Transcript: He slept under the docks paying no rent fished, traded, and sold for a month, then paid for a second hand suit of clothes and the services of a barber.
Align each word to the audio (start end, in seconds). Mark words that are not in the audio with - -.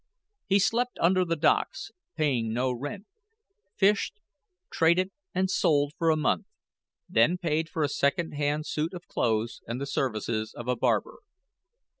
He 0.47 0.57
slept 0.57 0.97
under 0.99 1.23
the 1.23 1.35
docks 1.35 1.91
paying 2.15 2.51
no 2.51 2.71
rent 2.71 3.05
fished, 3.75 4.19
traded, 4.71 5.11
and 5.31 5.47
sold 5.47 5.93
for 5.95 6.09
a 6.09 6.17
month, 6.17 6.47
then 7.07 7.37
paid 7.37 7.69
for 7.69 7.83
a 7.83 7.87
second 7.87 8.31
hand 8.31 8.65
suit 8.65 8.95
of 8.95 9.05
clothes 9.07 9.61
and 9.67 9.79
the 9.79 9.85
services 9.85 10.55
of 10.55 10.67
a 10.67 10.75
barber. 10.75 11.17